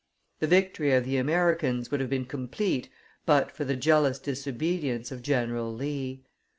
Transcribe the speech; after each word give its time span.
The 0.39 0.47
victory 0.47 0.93
of 0.93 1.05
the 1.05 1.17
Americans 1.17 1.91
would 1.91 1.99
have 1.99 2.09
been 2.09 2.25
complete 2.25 2.89
but 3.27 3.51
for 3.51 3.65
the 3.65 3.75
jealous 3.75 4.17
disobedience 4.17 5.11
of 5.11 5.21
General 5.21 5.71
Lee. 5.71 6.23